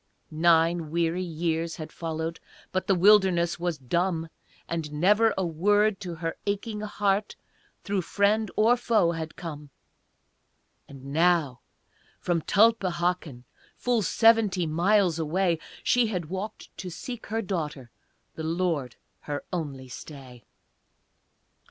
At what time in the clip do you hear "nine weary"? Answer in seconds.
0.31-1.21